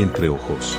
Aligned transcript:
Entre 0.00 0.30
ojos. 0.30 0.78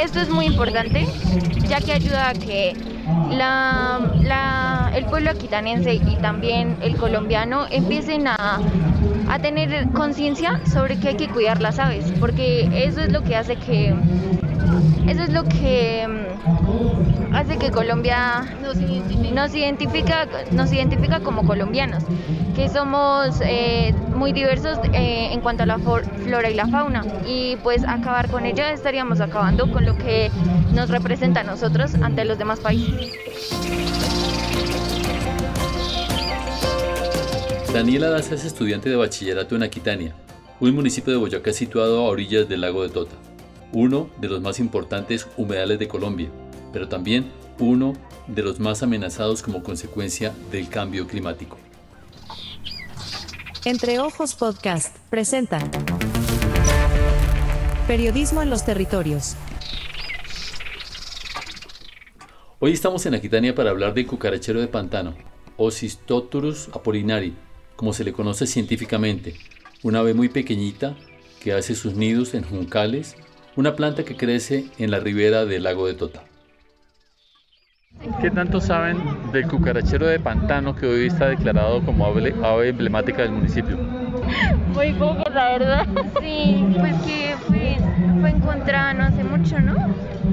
Esto 0.00 0.20
es 0.20 0.28
muy 0.28 0.46
importante, 0.46 1.08
ya 1.68 1.80
que 1.80 1.90
ayuda 1.90 2.28
a 2.28 2.34
que 2.34 2.76
el 4.94 5.04
pueblo 5.06 5.30
aquitaniense 5.30 5.94
y 5.94 6.16
también 6.22 6.76
el 6.82 6.96
colombiano 6.96 7.66
empiecen 7.68 8.28
a, 8.28 8.60
a 9.28 9.38
tener 9.40 9.88
conciencia 9.88 10.60
sobre 10.66 11.00
que 11.00 11.08
hay 11.08 11.16
que 11.16 11.28
cuidar 11.28 11.60
las 11.60 11.80
aves, 11.80 12.12
porque 12.20 12.84
eso 12.84 13.00
es 13.00 13.12
lo 13.12 13.24
que 13.24 13.34
hace 13.34 13.56
que 13.56 13.92
eso 15.08 15.22
es 15.22 15.32
lo 15.32 15.44
que 15.44 16.06
mm, 16.08 17.34
hace 17.34 17.58
que 17.58 17.70
Colombia 17.70 18.44
nos 18.62 19.54
identifica, 19.54 20.26
nos 20.50 20.72
identifica, 20.72 21.20
como 21.20 21.46
colombianos, 21.46 22.02
que 22.54 22.68
somos 22.68 23.40
eh, 23.42 23.94
muy 24.14 24.32
diversos 24.32 24.78
eh, 24.92 25.28
en 25.32 25.40
cuanto 25.40 25.62
a 25.62 25.66
la 25.66 25.78
flora 25.78 26.50
y 26.50 26.54
la 26.54 26.66
fauna. 26.66 27.04
Y 27.26 27.56
pues 27.62 27.84
acabar 27.84 28.30
con 28.30 28.46
ella 28.46 28.72
estaríamos 28.72 29.20
acabando 29.20 29.70
con 29.70 29.84
lo 29.84 29.96
que 29.96 30.30
nos 30.72 30.90
representa 30.90 31.40
a 31.40 31.44
nosotros 31.44 31.94
ante 31.94 32.24
los 32.24 32.38
demás 32.38 32.60
países. 32.60 33.12
Daniela 37.72 38.08
Daza 38.08 38.34
es 38.34 38.44
estudiante 38.44 38.88
de 38.88 38.96
bachillerato 38.96 39.54
en 39.54 39.62
Aquitania, 39.62 40.14
un 40.60 40.74
municipio 40.74 41.12
de 41.12 41.18
Boyacá 41.18 41.52
situado 41.52 42.00
a 42.00 42.04
orillas 42.04 42.48
del 42.48 42.62
lago 42.62 42.82
de 42.82 42.88
Tota 42.88 43.16
uno 43.76 44.08
de 44.18 44.28
los 44.28 44.40
más 44.40 44.58
importantes 44.58 45.28
humedales 45.36 45.78
de 45.78 45.86
Colombia, 45.86 46.30
pero 46.72 46.88
también 46.88 47.30
uno 47.58 47.92
de 48.26 48.42
los 48.42 48.58
más 48.58 48.82
amenazados 48.82 49.42
como 49.42 49.62
consecuencia 49.62 50.32
del 50.50 50.70
cambio 50.70 51.06
climático. 51.06 51.58
Entre 53.66 53.98
Ojos 53.98 54.34
Podcast 54.34 54.96
presenta 55.10 55.58
Periodismo 57.86 58.40
en 58.40 58.48
los 58.48 58.64
territorios. 58.64 59.36
Hoy 62.58 62.72
estamos 62.72 63.04
en 63.04 63.12
Aquitania 63.12 63.54
para 63.54 63.68
hablar 63.68 63.92
del 63.92 64.06
cucarachero 64.06 64.58
de 64.58 64.68
pantano, 64.68 65.14
Osistoturus 65.58 66.70
apolinari, 66.72 67.34
como 67.76 67.92
se 67.92 68.04
le 68.04 68.14
conoce 68.14 68.46
científicamente, 68.46 69.34
una 69.82 69.98
ave 69.98 70.14
muy 70.14 70.30
pequeñita 70.30 70.96
que 71.42 71.52
hace 71.52 71.74
sus 71.74 71.92
nidos 71.92 72.32
en 72.32 72.42
juncales 72.42 73.16
una 73.56 73.74
planta 73.74 74.04
que 74.04 74.16
crece 74.16 74.66
en 74.78 74.90
la 74.90 75.00
ribera 75.00 75.46
del 75.46 75.64
lago 75.64 75.86
de 75.86 75.94
Tota. 75.94 76.22
¿Qué 78.20 78.30
tanto 78.30 78.60
saben 78.60 78.98
del 79.32 79.48
cucarachero 79.48 80.06
de 80.06 80.20
pantano 80.20 80.76
que 80.76 80.86
hoy 80.86 81.06
está 81.06 81.28
declarado 81.28 81.82
como 81.82 82.04
ave, 82.06 82.68
emblemática 82.68 83.22
del 83.22 83.32
municipio? 83.32 83.78
Muy 84.74 84.92
poco, 84.92 85.28
la 85.30 85.58
verdad. 85.58 85.86
Sí, 86.20 86.64
pues 86.78 86.94
que 87.02 87.34
fue, 87.46 87.76
fue 88.20 88.30
encontrada 88.30 88.92
no 88.92 89.04
hace 89.04 89.24
mucho, 89.24 89.58
¿no? 89.60 89.74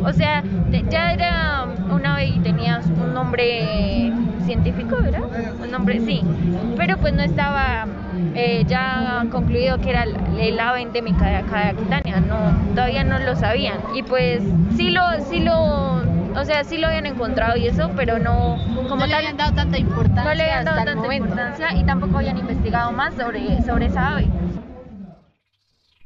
O 0.05 0.11
sea, 0.11 0.43
ya 0.89 1.13
era 1.13 1.65
una 1.89 2.15
ave 2.15 2.25
y 2.27 2.39
tenía 2.39 2.79
un 2.79 3.13
nombre 3.13 4.11
científico, 4.43 4.97
¿verdad? 5.01 5.23
Un 5.61 5.71
nombre, 5.71 5.99
sí. 5.99 6.21
Pero 6.77 6.97
pues 6.97 7.13
no 7.13 7.23
estaba 7.23 7.85
eh, 8.35 8.63
ya 8.67 9.25
concluido 9.31 9.79
que 9.79 9.89
era 9.89 10.03
el 10.03 10.59
ave 10.59 10.81
endémica 10.81 11.25
de 11.25 11.35
acá 11.37 11.59
de 11.59 11.69
Aquitania, 11.69 12.19
no, 12.19 12.35
todavía 12.73 13.03
no 13.03 13.19
lo 13.19 13.35
sabían. 13.35 13.77
Y 13.95 14.03
pues 14.03 14.41
sí 14.75 14.91
lo, 14.91 15.01
sí 15.29 15.39
lo, 15.39 15.53
o 15.55 16.45
sea, 16.45 16.63
sí 16.63 16.77
lo 16.77 16.87
habían 16.87 17.05
encontrado 17.05 17.57
y 17.57 17.67
eso, 17.67 17.91
pero 17.95 18.19
no 18.19 18.57
como 18.89 19.01
no 19.01 19.07
le 19.07 19.15
habían 19.15 19.37
dado 19.37 19.53
tanta 19.53 19.77
importancia. 19.77 20.23
No 20.23 20.33
le 20.33 20.43
habían 20.43 20.65
dado 20.65 20.83
tanta 20.83 21.15
importancia 21.15 21.75
y 21.75 21.83
tampoco 21.83 22.17
habían 22.17 22.37
investigado 22.37 22.91
más 22.91 23.13
sobre, 23.15 23.61
sobre 23.63 23.87
esa 23.87 24.13
ave. 24.13 24.27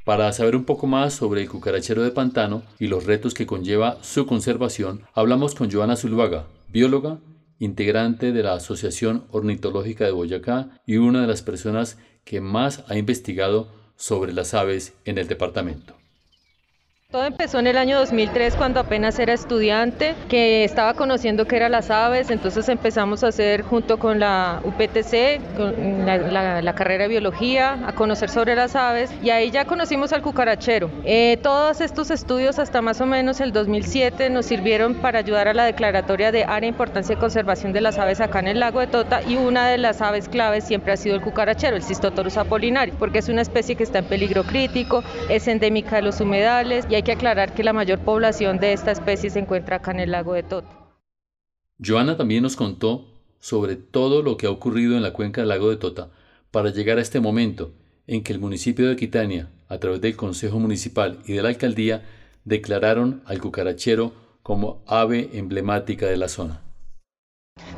Para 0.04 0.32
saber 0.32 0.56
un 0.56 0.64
poco 0.64 0.86
más 0.86 1.12
sobre 1.12 1.42
el 1.42 1.50
cucarachero 1.50 2.02
de 2.02 2.10
pantano 2.10 2.62
y 2.78 2.86
los 2.86 3.04
retos 3.04 3.34
que 3.34 3.44
conlleva 3.44 3.98
su 4.00 4.26
conservación, 4.26 5.02
hablamos 5.14 5.54
con 5.54 5.70
Joana 5.70 5.96
Zuluaga, 5.96 6.44
bióloga 6.68 7.18
integrante 7.58 8.32
de 8.32 8.42
la 8.42 8.54
Asociación 8.54 9.24
Ornitológica 9.30 10.04
de 10.04 10.12
Boyacá 10.12 10.70
y 10.86 10.96
una 10.96 11.20
de 11.20 11.26
las 11.26 11.42
personas 11.42 11.98
que 12.24 12.40
más 12.40 12.84
ha 12.88 12.96
investigado 12.96 13.68
sobre 13.96 14.32
las 14.32 14.54
aves 14.54 14.94
en 15.04 15.18
el 15.18 15.28
departamento. 15.28 15.97
Todo 17.10 17.24
empezó 17.24 17.58
en 17.58 17.66
el 17.66 17.78
año 17.78 17.98
2003 18.00 18.54
cuando 18.54 18.80
apenas 18.80 19.18
era 19.18 19.32
estudiante, 19.32 20.14
que 20.28 20.62
estaba 20.62 20.92
conociendo 20.92 21.46
qué 21.46 21.56
eran 21.56 21.72
las 21.72 21.90
aves, 21.90 22.28
entonces 22.30 22.68
empezamos 22.68 23.24
a 23.24 23.28
hacer 23.28 23.62
junto 23.62 23.98
con 23.98 24.20
la 24.20 24.60
UPTC, 24.62 25.56
con 25.56 26.04
la, 26.04 26.74
carrera 26.74 27.04
de 27.04 27.08
biología, 27.08 27.78
a 27.86 27.94
conocer 27.94 28.28
sobre 28.28 28.54
las 28.54 28.76
aves. 28.76 29.10
Y 29.22 29.30
ahí 29.30 29.50
ya 29.50 29.64
conocimos 29.64 30.12
al 30.12 30.20
cucarachero. 30.20 30.90
Eh, 31.02 31.38
todos 31.42 31.80
estos 31.80 32.10
estudios 32.10 32.58
hasta 32.58 32.82
más 32.82 33.00
o 33.00 33.06
menos 33.06 33.40
el 33.40 33.52
2007 33.54 34.28
nos 34.28 34.44
sirvieron 34.44 34.92
para 34.96 35.20
ayudar 35.20 35.48
a 35.48 35.54
la 35.54 35.64
declaratoria 35.64 36.30
de 36.30 36.44
área 36.44 36.60
de 36.60 36.66
importancia 36.66 37.14
de 37.14 37.20
conservación 37.22 37.72
de 37.72 37.80
las 37.80 37.96
aves 37.96 38.20
acá 38.20 38.40
en 38.40 38.48
el 38.48 38.60
lago 38.60 38.80
de 38.80 38.86
Tota. 38.86 39.22
Y 39.22 39.36
una 39.36 39.66
de 39.66 39.78
las 39.78 40.02
aves 40.02 40.28
claves 40.28 40.64
siempre 40.64 40.92
ha 40.92 40.98
sido 40.98 41.14
el 41.14 41.22
cucarachero, 41.22 41.74
el 41.74 41.82
Cistotorus 41.82 42.36
apolinari, 42.36 42.92
porque 42.92 43.20
es 43.20 43.30
una 43.30 43.40
especie 43.40 43.76
que 43.76 43.84
está 43.84 44.00
en 44.00 44.04
peligro 44.04 44.44
crítico, 44.44 45.02
es 45.30 45.48
endémica 45.48 45.96
de 45.96 46.02
los 46.02 46.20
humedales 46.20 46.84
y 46.90 46.97
hay 46.98 47.04
que 47.04 47.12
aclarar 47.12 47.54
que 47.54 47.62
la 47.62 47.72
mayor 47.72 48.00
población 48.00 48.58
de 48.58 48.72
esta 48.72 48.90
especie 48.90 49.30
se 49.30 49.38
encuentra 49.38 49.76
acá 49.76 49.92
en 49.92 50.00
el 50.00 50.10
lago 50.10 50.34
de 50.34 50.42
Tota. 50.42 50.68
Joana 51.78 52.16
también 52.16 52.42
nos 52.42 52.56
contó 52.56 53.06
sobre 53.38 53.76
todo 53.76 54.20
lo 54.20 54.36
que 54.36 54.48
ha 54.48 54.50
ocurrido 54.50 54.96
en 54.96 55.04
la 55.04 55.12
cuenca 55.12 55.40
del 55.40 55.50
lago 55.50 55.70
de 55.70 55.76
Tota 55.76 56.10
para 56.50 56.70
llegar 56.70 56.98
a 56.98 57.02
este 57.02 57.20
momento 57.20 57.72
en 58.08 58.24
que 58.24 58.32
el 58.32 58.40
municipio 58.40 58.88
de 58.88 58.96
Quitania, 58.96 59.48
a 59.68 59.78
través 59.78 60.00
del 60.00 60.16
Consejo 60.16 60.58
Municipal 60.58 61.20
y 61.24 61.34
de 61.34 61.42
la 61.42 61.50
Alcaldía, 61.50 62.02
declararon 62.44 63.22
al 63.26 63.40
cucarachero 63.40 64.12
como 64.42 64.82
ave 64.88 65.30
emblemática 65.34 66.06
de 66.06 66.16
la 66.16 66.26
zona. 66.26 66.62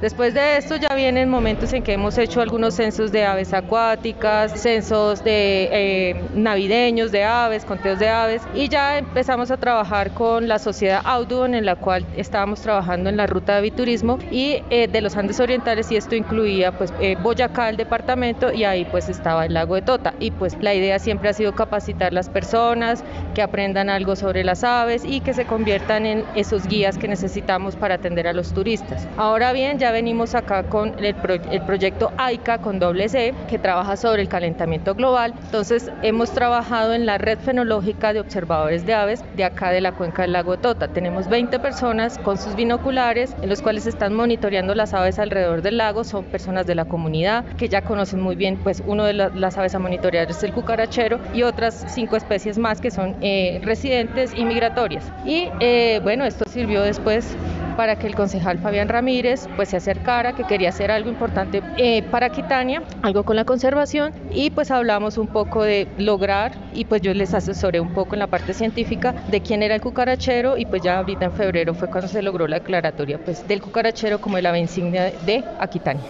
Después 0.01 0.33
de 0.33 0.57
esto 0.57 0.77
ya 0.77 0.95
vienen 0.95 1.29
momentos 1.29 1.75
en 1.75 1.83
que 1.83 1.93
hemos 1.93 2.17
hecho 2.17 2.41
algunos 2.41 2.73
censos 2.73 3.13
de 3.13 3.27
aves 3.27 3.53
acuáticas, 3.53 4.59
censos 4.59 5.23
de 5.23 5.69
eh, 5.71 6.25
navideños 6.35 7.13
de 7.13 7.25
aves, 7.25 7.67
conteos 7.67 7.99
de 7.99 8.09
aves 8.09 8.41
y 8.55 8.71
ya 8.71 8.97
empezamos 8.97 9.51
a 9.51 9.59
trabajar 9.59 10.13
con 10.13 10.49
la 10.49 10.59
sociedad 10.59 11.03
Audubon 11.05 11.55
en 11.55 11.67
la 11.67 11.77
cual 11.77 12.07
estábamos 12.17 12.63
trabajando 12.63 13.11
en 13.11 13.19
la 13.19 13.27
ruta 13.27 13.53
de 13.53 13.59
aviturismo 13.59 14.19
y 14.31 14.63
eh, 14.71 14.89
de 14.89 15.03
los 15.03 15.19
Andes 15.19 15.39
Orientales 15.39 15.93
y 15.93 15.97
esto 15.97 16.15
incluía 16.15 16.73
pues 16.73 16.95
eh, 17.03 17.19
Boyacá, 17.23 17.69
el 17.69 17.77
departamento 17.77 18.55
y 18.55 18.65
ahí 18.65 18.87
pues 18.87 19.11
estaba 19.11 19.45
el 19.45 19.53
lago 19.53 19.75
de 19.75 19.83
Tota 19.83 20.15
y 20.19 20.31
pues 20.31 20.57
la 20.63 20.73
idea 20.73 20.99
siempre 20.99 21.29
ha 21.29 21.35
sido 21.35 21.55
capacitar 21.55 22.15
las 22.15 22.31
personas, 22.31 23.05
que 23.35 23.43
aprendan 23.43 23.91
algo 23.91 24.17
sobre 24.17 24.45
las 24.45 24.65
aves 24.65 25.05
y 25.05 25.21
que 25.21 25.35
se 25.35 25.45
conviertan 25.45 26.07
en 26.07 26.25
esos 26.35 26.67
guías 26.67 26.97
que 26.97 27.07
necesitamos 27.07 27.77
para 27.77 27.97
atender 27.97 28.27
a 28.27 28.33
los 28.33 28.55
turistas. 28.55 29.07
Ahora 29.19 29.53
bien, 29.53 29.79
ya 29.79 29.90
venimos 29.93 30.35
acá 30.35 30.65
con 30.65 30.95
el, 30.99 31.15
proyecto 31.15 32.13
AICA 32.17 32.59
con 32.59 32.79
doble 32.79 33.09
C, 33.09 33.35
que 33.49 33.59
trabaja 33.59 33.97
sobre 33.97 34.23
el 34.23 34.29
calentamiento 34.29 34.95
global. 34.95 35.35
Entonces, 35.45 35.91
hemos 36.03 36.31
trabajado 36.31 36.95
en 36.95 37.07
la 37.07 37.19
red 37.19 37.39
fenológica 37.39 38.13
de 38.13 38.21
observadores 38.21 38.87
de 38.87 38.95
aves 38.95 39.25
de 39.37 39.45
acá 39.45 39.71
de 39.71 39.81
la 39.81 39.93
cuenca 39.93 40.23
del 40.23 40.33
lago 40.33 40.57
Tota. 40.59 40.89
Tenemos 40.89 41.29
20 41.29 41.59
personas 41.59 42.19
con 42.19 42.39
sus 42.39 42.55
binoculares 42.57 43.35
en 43.43 43.49
los 43.49 43.63
cuales 43.63 43.87
están 43.87 44.15
monitoreando 44.15 44.75
las 44.75 44.95
aves 44.95 45.19
alrededor 45.19 45.63
del 45.63 45.77
lago. 45.79 46.05
Son 46.05 46.25
personas 46.25 46.67
de 46.67 46.75
la 46.75 46.85
comunidad 46.85 47.45
que 47.57 47.69
ya 47.69 47.83
conocen 47.83 48.21
muy 48.21 48.37
bien, 48.37 48.59
pues 48.63 48.83
uno 48.87 49.05
de 49.05 49.15
las 49.15 49.59
aves 49.59 49.75
a 49.75 49.79
monitorear 49.79 50.31
es 50.31 50.43
el 50.43 50.53
cucarachero 50.53 51.19
y 51.35 51.43
otras 51.43 51.87
cinco 51.89 52.17
especies 52.17 52.59
más 52.59 52.81
que 52.81 52.91
son 52.91 53.17
eh, 53.21 53.61
residentes 53.63 54.33
y 54.35 54.45
migratorias. 54.45 55.05
Y 55.25 55.49
eh, 55.61 56.01
bueno, 56.03 56.25
esto 56.25 56.45
sirvió 56.49 56.83
después 56.83 57.37
para 57.81 57.97
que 57.97 58.07
el 58.07 58.15
concejal 58.15 58.59
Fabián 58.59 58.91
Ramírez 58.91 59.49
pues 59.57 59.71
se 59.71 59.79
acercara, 59.79 60.35
que 60.35 60.45
quería 60.45 60.69
hacer 60.69 60.91
algo 60.91 61.09
importante 61.09 61.63
eh, 61.79 62.03
para 62.03 62.29
Quitania, 62.29 62.83
algo 63.01 63.23
con 63.23 63.37
la 63.37 63.47
conservación 63.47 64.13
y 64.31 64.51
pues 64.51 64.71
hablamos 64.71 65.17
un 65.17 65.29
poco 65.29 65.63
de 65.63 65.89
lograr 65.97 66.53
y 66.75 66.85
pues 66.85 67.01
yo 67.01 67.15
les 67.15 67.33
asesoré 67.33 67.81
un 67.81 67.95
poco 67.95 68.15
en 68.15 68.19
la 68.19 68.27
parte 68.27 68.53
científica 68.53 69.15
de 69.31 69.41
quién 69.41 69.63
era 69.63 69.77
el 69.77 69.81
cucarachero 69.81 70.59
y 70.59 70.67
pues 70.67 70.83
ya 70.83 70.99
ahorita 70.99 71.25
en 71.25 71.33
febrero 71.33 71.73
fue 71.73 71.89
cuando 71.89 72.07
se 72.07 72.21
logró 72.21 72.47
la 72.47 72.59
declaratoria 72.59 73.19
pues 73.25 73.49
del 73.49 73.63
cucarachero 73.63 74.21
como 74.21 74.37
el 74.37 74.45
ave 74.45 74.59
insignia 74.59 75.13
de 75.25 75.43
Aquitania. 75.59 76.05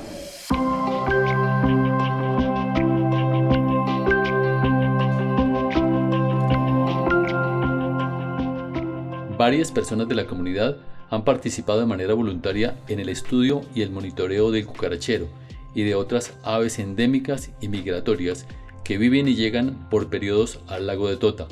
Varias 9.39 9.71
personas 9.71 10.09
de 10.09 10.17
la 10.17 10.27
comunidad 10.27 10.77
han 11.11 11.25
participado 11.25 11.81
de 11.81 11.87
manera 11.87 12.15
voluntaria 12.15 12.79
en 12.89 13.01
el 13.01 13.09
estudio 13.09 13.62
y 13.75 13.83
el 13.83 13.91
monitoreo 13.91 14.51
del 14.51 14.67
cucarachero 14.67 15.29
y 15.75 15.83
de 15.83 15.95
otras 15.95 16.35
aves 16.43 16.79
endémicas 16.79 17.51
y 17.61 17.69
migratorias 17.69 18.47
que 18.85 18.99
viven 18.99 19.29
y 19.29 19.35
llegan 19.35 19.89
por 19.91 20.09
periodos 20.09 20.61
al 20.69 20.87
lago 20.87 21.09
de 21.09 21.17
Tota. 21.17 21.47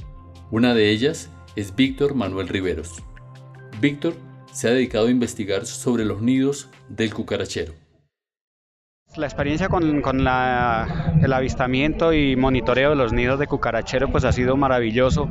Una 0.51 0.75
de 0.75 0.91
ellas 0.91 1.31
es 1.57 1.75
Víctor 1.75 2.15
Manuel 2.15 2.49
Riveros. 2.49 3.03
Víctor 3.81 4.15
se 4.53 4.69
ha 4.69 4.73
dedicado 4.73 5.09
a 5.09 5.11
investigar 5.11 5.67
sobre 5.67 6.05
los 6.05 6.23
nidos 6.23 6.69
del 6.89 7.13
cucarachero. 7.13 7.75
La 9.19 9.27
experiencia 9.27 9.69
con, 9.69 10.23
la, 10.23 10.87
el 11.21 11.33
avistamiento 11.33 12.13
y 12.13 12.37
monitoreo 12.37 12.91
de 12.91 12.97
los 12.97 13.13
nidos 13.13 13.41
de 13.41 13.49
cucarachero 13.49 14.07
pues 14.13 14.25
ha 14.25 14.31
sido 14.31 14.57
maravilloso 14.57 15.29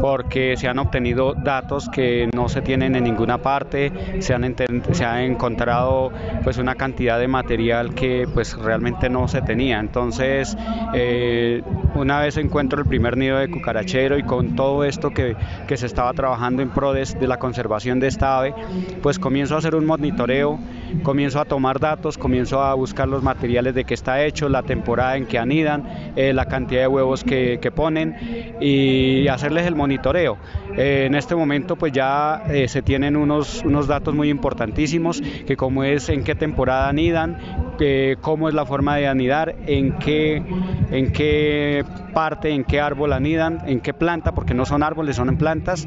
porque 0.00 0.56
se 0.56 0.68
han 0.68 0.78
obtenido 0.78 1.34
datos 1.34 1.88
que 1.88 2.30
no 2.32 2.48
se 2.48 2.62
tienen 2.62 2.94
en 2.94 3.02
ninguna 3.02 3.38
parte, 3.38 4.20
se 4.20 4.34
han, 4.34 4.44
ha 4.44 5.24
encontrado 5.24 6.12
pues 6.44 6.58
una 6.58 6.76
cantidad 6.76 7.18
de 7.18 7.26
material 7.26 7.92
que 7.96 8.28
pues 8.32 8.56
realmente 8.56 9.10
no 9.10 9.26
se 9.26 9.42
tenía. 9.42 9.80
Entonces 9.80 10.56
eh, 10.94 11.60
una 11.94 12.20
vez 12.20 12.36
encuentro 12.36 12.80
el 12.80 12.86
primer 12.86 13.16
nido 13.16 13.38
de 13.38 13.48
cucarachero 13.48 14.18
y 14.18 14.22
con 14.22 14.56
todo 14.56 14.84
esto 14.84 15.10
que, 15.10 15.36
que 15.66 15.76
se 15.76 15.86
estaba 15.86 16.12
trabajando 16.12 16.62
en 16.62 16.70
pro 16.70 16.92
de, 16.92 17.04
la 17.20 17.38
conservación 17.38 18.00
de 18.00 18.08
esta 18.08 18.38
ave, 18.38 18.54
pues 19.02 19.18
comienzo 19.18 19.54
a 19.54 19.58
hacer 19.58 19.74
un 19.74 19.86
monitoreo, 19.86 20.58
comienzo 21.02 21.40
a 21.40 21.44
tomar 21.44 21.80
datos, 21.80 22.18
comienzo 22.18 22.62
a 22.62 22.74
buscar 22.74 23.08
los 23.08 23.22
materiales 23.22 23.74
de 23.74 23.84
que 23.84 23.94
está 23.94 24.24
hecho, 24.24 24.48
la 24.48 24.62
temporada 24.62 25.16
en 25.16 25.26
que 25.26 25.38
anidan, 25.38 26.12
eh, 26.16 26.32
la 26.32 26.46
cantidad 26.46 26.82
de 26.82 26.88
huevos 26.88 27.24
que, 27.24 27.58
ponen 27.74 28.14
y 28.60 29.26
hacerles 29.28 29.66
el 29.66 29.74
monitoreo. 29.74 30.36
Eh, 30.76 31.04
en 31.06 31.14
este 31.14 31.34
momento 31.34 31.76
pues 31.76 31.92
ya 31.92 32.44
eh, 32.48 32.68
se 32.68 32.82
tienen 32.82 33.16
unos, 33.16 33.62
unos 33.64 33.86
datos 33.86 34.14
muy 34.14 34.28
importantísimos 34.28 35.22
que 35.46 35.56
como 35.56 35.82
es 35.84 36.08
en 36.08 36.24
qué 36.24 36.34
temporada 36.34 36.88
anidan, 36.88 37.73
cómo 38.20 38.48
es 38.48 38.54
la 38.54 38.66
forma 38.66 38.96
de 38.96 39.06
anidar, 39.06 39.56
en 39.66 39.98
qué, 39.98 40.42
en 40.90 41.12
qué 41.12 41.84
parte, 42.12 42.50
en 42.50 42.64
qué 42.64 42.80
árbol 42.80 43.12
anidan, 43.12 43.62
en 43.66 43.80
qué 43.80 43.94
planta, 43.94 44.34
porque 44.34 44.54
no 44.54 44.66
son 44.66 44.82
árboles, 44.82 45.16
son 45.16 45.28
en 45.28 45.38
plantas, 45.38 45.86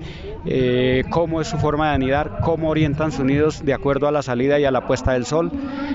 cómo 1.10 1.42
es 1.42 1.48
su 1.48 1.57
forma 1.57 1.89
de 1.89 1.95
anidar, 1.95 2.39
cómo 2.44 2.69
orientan 2.69 3.12
sus 3.12 3.25
nidos 3.25 3.63
de 3.63 3.74
acuerdo 3.74 4.07
a 4.07 4.12
la 4.12 4.22
salida 4.22 4.60
y 4.60 4.66
a 4.66 4.72
la 4.72 4.86
puesta 4.86 5.13
del 5.13 5.25
sol 5.25 5.51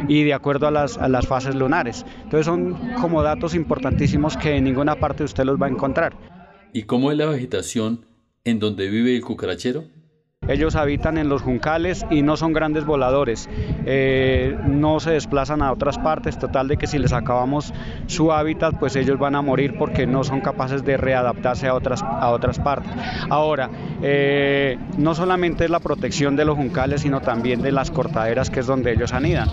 y 0.08 0.24
de 0.24 0.34
acuerdo 0.34 0.66
a 0.66 0.70
las, 0.70 0.98
a 0.98 1.08
las 1.08 1.26
fases 1.26 1.54
lunares. 1.54 2.04
Entonces 2.24 2.46
son 2.46 2.94
como 3.00 3.22
datos 3.22 3.54
importantísimos 3.54 4.36
que 4.36 4.56
en 4.56 4.64
ninguna 4.64 4.96
parte 4.96 5.24
usted 5.24 5.44
los 5.44 5.60
va 5.60 5.66
a 5.66 5.70
encontrar. 5.70 6.14
¿Y 6.72 6.84
cómo 6.84 7.10
es 7.10 7.18
la 7.18 7.26
vegetación 7.26 8.06
en 8.44 8.58
donde 8.58 8.88
vive 8.88 9.14
el 9.14 9.22
cucarachero? 9.22 9.84
Ellos 10.48 10.74
habitan 10.74 11.18
en 11.18 11.28
los 11.28 11.40
juncales 11.40 12.04
y 12.10 12.22
no 12.22 12.36
son 12.36 12.52
grandes 12.52 12.84
voladores, 12.84 13.48
eh, 13.86 14.58
no 14.66 14.98
se 14.98 15.12
desplazan 15.12 15.62
a 15.62 15.70
otras 15.70 15.98
partes, 15.98 16.36
total 16.36 16.66
de 16.66 16.76
que 16.76 16.88
si 16.88 16.98
les 16.98 17.12
acabamos 17.12 17.72
su 18.06 18.32
hábitat, 18.32 18.76
pues 18.78 18.96
ellos 18.96 19.20
van 19.20 19.36
a 19.36 19.42
morir 19.42 19.76
porque 19.78 20.04
no 20.04 20.24
son 20.24 20.40
capaces 20.40 20.84
de 20.84 20.96
readaptarse 20.96 21.68
a 21.68 21.74
otras, 21.74 22.02
a 22.02 22.30
otras 22.30 22.58
partes. 22.58 22.90
Ahora, 23.30 23.70
eh, 24.02 24.78
no 24.98 25.14
solamente 25.14 25.64
es 25.64 25.70
la 25.70 25.78
protección 25.78 26.34
de 26.34 26.44
los 26.44 26.56
juncales, 26.56 27.02
sino 27.02 27.20
también 27.20 27.62
de 27.62 27.70
las 27.70 27.92
cortaderas, 27.92 28.50
que 28.50 28.60
es 28.60 28.66
donde 28.66 28.92
ellos 28.92 29.12
anidan. 29.12 29.48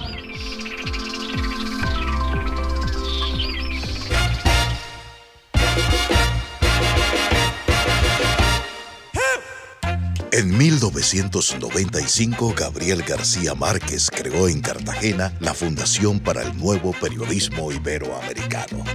En 10.39 10.57
1995, 10.57 12.53
Gabriel 12.55 13.03
García 13.03 13.55
Márquez 13.55 14.09
creó 14.09 14.47
en 14.47 14.61
Cartagena 14.61 15.33
la 15.41 15.53
Fundación 15.53 16.21
para 16.21 16.43
el 16.43 16.57
Nuevo 16.57 16.93
Periodismo 16.93 17.73
Iberoamericano. 17.73 18.85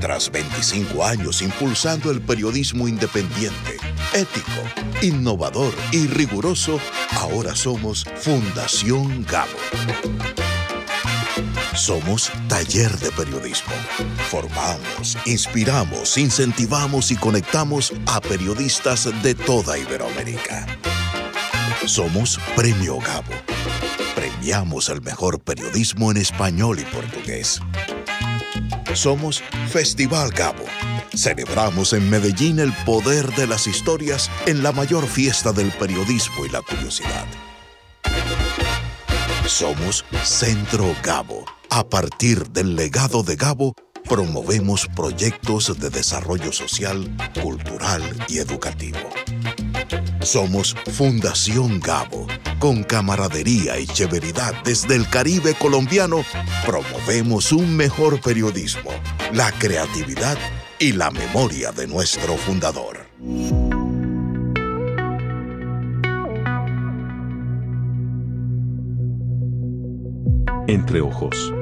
Tras 0.00 0.32
25 0.32 1.04
años 1.04 1.42
impulsando 1.42 2.10
el 2.10 2.22
periodismo 2.22 2.88
independiente, 2.88 3.76
ético, 4.14 4.62
innovador 5.02 5.74
y 5.92 6.06
riguroso, 6.06 6.80
ahora 7.20 7.54
somos 7.54 8.06
Fundación 8.16 9.26
Gabo 9.26 10.51
somos 11.74 12.30
Taller 12.48 12.96
de 12.98 13.10
Periodismo. 13.12 13.72
Formamos, 14.28 15.16
inspiramos, 15.26 16.18
incentivamos 16.18 17.10
y 17.10 17.16
conectamos 17.16 17.92
a 18.06 18.20
periodistas 18.20 19.08
de 19.22 19.34
toda 19.34 19.78
Iberoamérica. 19.78 20.66
Somos 21.86 22.38
Premio 22.54 22.98
Gabo. 22.98 23.32
Premiamos 24.14 24.88
el 24.88 25.02
mejor 25.02 25.40
periodismo 25.40 26.10
en 26.10 26.18
español 26.18 26.78
y 26.78 26.84
portugués. 26.84 27.60
Somos 28.94 29.42
Festival 29.70 30.30
Gabo. 30.30 30.64
Celebramos 31.14 31.92
en 31.92 32.08
Medellín 32.08 32.58
el 32.58 32.72
poder 32.84 33.30
de 33.34 33.46
las 33.46 33.66
historias 33.66 34.30
en 34.46 34.62
la 34.62 34.72
mayor 34.72 35.06
fiesta 35.06 35.52
del 35.52 35.70
periodismo 35.72 36.46
y 36.46 36.48
la 36.50 36.62
curiosidad. 36.62 37.26
Somos 39.46 40.04
Centro 40.22 40.94
Gabo 41.02 41.44
a 41.74 41.88
partir 41.88 42.50
del 42.50 42.76
legado 42.76 43.22
de 43.22 43.34
Gabo, 43.34 43.74
promovemos 44.06 44.86
proyectos 44.94 45.80
de 45.80 45.88
desarrollo 45.88 46.52
social, 46.52 47.10
cultural 47.42 48.02
y 48.28 48.40
educativo. 48.40 48.98
Somos 50.20 50.76
Fundación 50.92 51.80
Gabo. 51.80 52.26
Con 52.58 52.82
camaradería 52.82 53.78
y 53.78 53.86
severidad 53.86 54.52
desde 54.64 54.96
el 54.96 55.08
Caribe 55.08 55.54
colombiano, 55.54 56.26
promovemos 56.66 57.52
un 57.52 57.74
mejor 57.74 58.20
periodismo, 58.20 58.90
la 59.32 59.50
creatividad 59.52 60.36
y 60.78 60.92
la 60.92 61.10
memoria 61.10 61.72
de 61.72 61.86
nuestro 61.86 62.36
fundador. 62.36 63.06
Entre 70.68 71.00
ojos. 71.00 71.52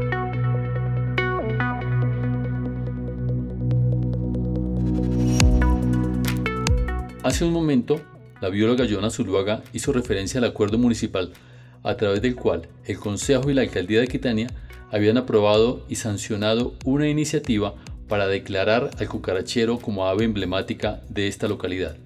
Hace 7.22 7.44
un 7.44 7.52
momento, 7.52 8.00
la 8.40 8.48
bióloga 8.48 8.86
Joana 8.90 9.10
Zuluaga 9.10 9.62
hizo 9.74 9.92
referencia 9.92 10.38
al 10.38 10.44
acuerdo 10.44 10.78
municipal 10.78 11.34
a 11.82 11.94
través 11.94 12.22
del 12.22 12.34
cual 12.34 12.62
el 12.86 12.98
Consejo 12.98 13.50
y 13.50 13.54
la 13.54 13.60
Alcaldía 13.60 14.00
de 14.00 14.08
Quitania 14.08 14.46
habían 14.90 15.18
aprobado 15.18 15.84
y 15.86 15.96
sancionado 15.96 16.74
una 16.86 17.10
iniciativa 17.10 17.74
para 18.08 18.26
declarar 18.26 18.90
al 18.98 19.08
cucarachero 19.08 19.78
como 19.78 20.06
ave 20.06 20.24
emblemática 20.24 21.02
de 21.10 21.28
esta 21.28 21.46
localidad. 21.46 21.98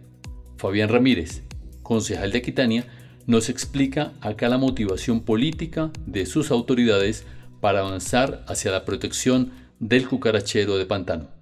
Fabián 0.57 0.89
Ramírez, 0.89 1.43
concejal 1.85 2.33
de 2.33 2.43
Quitania, 2.43 2.85
nos 3.29 3.49
explica 3.51 4.15
acá 4.21 4.49
la 4.49 4.59
motivación 4.59 5.21
política 5.21 5.93
de 6.07 6.27
sus 6.27 6.51
autoridades 6.51 7.25
para 7.61 7.81
avanzar 7.81 8.45
hacia 8.49 8.73
la 8.73 8.85
protección 8.85 9.53
del 9.79 10.09
cucarachero 10.09 10.77
de 10.77 10.87
pantano 10.87 11.34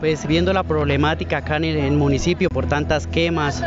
pues 0.00 0.26
viendo 0.26 0.52
la 0.52 0.62
problemática 0.62 1.38
acá 1.38 1.56
en 1.56 1.64
el, 1.64 1.92
municipio 1.92 2.48
por 2.48 2.66
tantas 2.66 3.06
quemas, 3.06 3.62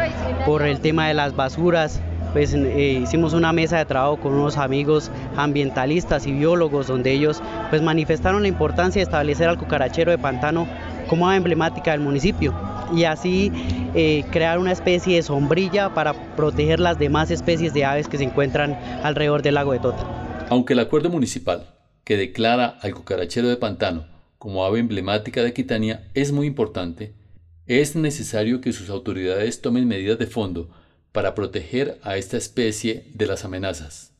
por 0.46 0.64
el 0.64 0.80
tema 0.80 1.08
de 1.08 1.14
las 1.14 1.36
basuras, 1.36 2.02
pues 2.34 2.54
eh, 2.54 3.00
hicimos 3.02 3.34
una 3.34 3.54
mesa 3.54 3.78
de 3.78 3.86
trabajo 3.86 4.18
con 4.18 4.34
unos 4.34 4.58
amigos 4.58 5.10
ambientalistas 5.36 6.28
y 6.28 6.34
biólogos 6.34 6.88
donde 6.88 7.12
ellos 7.12 7.42
pues 7.70 7.82
manifestaron 7.82 8.42
la 8.42 8.48
importancia 8.48 9.00
de 9.00 9.04
establecer 9.04 9.48
al 9.48 9.58
cucarachero 9.58 10.12
de 10.12 10.18
pantano 10.18 10.68
como 11.08 11.32
emblemática 11.32 11.92
del 11.92 12.02
municipio 12.02 12.54
y 12.94 13.06
así 13.06 13.52
eh, 13.96 14.24
crear 14.32 14.60
una 14.60 14.72
especie 14.72 15.16
de 15.16 15.24
sombrilla 15.24 15.94
para 15.94 16.14
proteger 16.36 16.80
las 16.80 17.00
demás 17.00 17.32
especies 17.32 17.74
de 17.74 17.86
aves 17.86 18.08
que 18.08 18.18
se 18.18 18.24
encuentran 18.24 18.78
alrededor 19.04 19.42
del 19.42 19.56
lago 19.56 19.74
de 19.74 19.80
Tota. 19.80 20.06
Aunque 20.50 20.74
el 20.74 20.80
acuerdo 20.80 21.10
municipal 21.10 21.66
que 22.04 22.18
declara 22.18 22.78
al 22.82 22.94
cucarachero 22.94 23.48
de 23.50 23.58
pantano 23.58 24.17
como 24.38 24.66
ave 24.66 24.80
emblemática 24.80 25.42
de 25.42 25.50
Aquitania 25.50 26.10
es 26.14 26.32
muy 26.32 26.48
importante, 26.48 27.14
es 27.66 27.96
necesario 27.96 28.62
que 28.62 28.74
sus 28.74 28.90
autoridades 28.90 29.62
tomen 29.62 29.88
medidas 29.88 30.18
de 30.20 30.28
fondo 30.28 30.70
para 31.12 31.36
proteger 31.36 32.00
a 32.04 32.18
esta 32.18 32.38
especie 32.38 33.12
de 33.14 33.26
las 33.26 33.44
amenazas. 33.44 34.14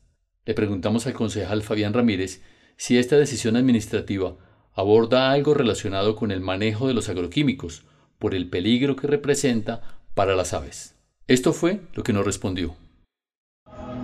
Le 0.44 0.54
preguntamos 0.54 1.06
al 1.06 1.14
concejal 1.14 1.62
Fabián 1.62 1.94
Ramírez 1.94 2.42
si 2.76 2.98
esta 2.98 3.16
decisión 3.16 3.56
administrativa 3.56 4.36
aborda 4.72 5.30
algo 5.30 5.54
relacionado 5.54 6.14
con 6.14 6.30
el 6.30 6.40
manejo 6.40 6.88
de 6.88 6.94
los 6.94 7.08
agroquímicos 7.08 7.84
por 8.18 8.34
el 8.34 8.48
peligro 8.48 8.96
que 8.96 9.06
representa 9.06 10.00
para 10.14 10.36
las 10.36 10.54
aves. 10.54 10.94
Esto 11.26 11.52
fue 11.52 11.80
lo 11.94 12.02
que 12.02 12.12
nos 12.12 12.24
respondió. 12.24 12.76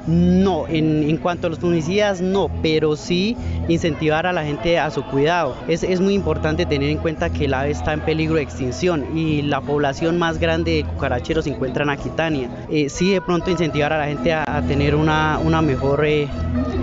No, 0.07 0.67
en, 0.69 1.17
cuanto 1.19 1.47
a 1.47 1.51
los 1.51 1.59
fungicidas 1.59 2.21
no, 2.21 2.51
pero 2.63 2.97
sí 2.97 3.37
incentivar 3.69 4.27
a 4.27 4.33
la 4.33 4.45
gente 4.45 4.79
a 4.79 4.91
su 4.91 5.03
cuidado. 5.05 5.57
Es, 5.69 6.01
muy 6.01 6.15
importante 6.15 6.67
tener 6.67 6.91
en 6.91 6.99
cuenta 6.99 7.31
que 7.31 7.47
el 7.47 7.55
ave 7.55 7.71
está 7.71 7.95
en 7.95 8.01
peligro 8.01 8.37
de 8.37 8.43
extinción 8.43 9.17
y 9.17 9.43
la 9.43 9.61
población 9.61 10.19
más 10.19 10.39
grande 10.39 10.73
de 10.73 10.85
cucaracheros 10.85 11.45
se 11.45 11.51
encuentra 11.53 11.85
en 11.85 11.91
Aquitania. 11.91 12.51
Eh, 12.69 12.91
sí 12.91 13.13
de 13.13 13.21
pronto 13.23 13.51
incentivar 13.51 13.93
a 13.93 13.99
la 13.99 14.07
gente 14.07 14.33
a, 14.33 14.63
tener 14.69 14.95
una, 14.95 15.39
mejor 15.63 16.05
eh, 16.05 16.29